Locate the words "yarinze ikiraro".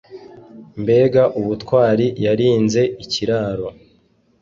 2.25-3.67